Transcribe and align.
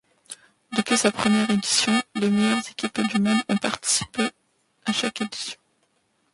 Depuis 0.75 0.97
sa 0.97 1.11
première 1.11 1.47
édition, 1.51 1.91
les 2.15 2.31
meilleures 2.31 2.67
équipes 2.67 3.01
du 3.01 3.19
monde 3.19 3.43
ont 3.49 3.57
participé 3.57 4.31
à 4.87 4.91
chaque 4.91 5.21
édition. 5.21 5.59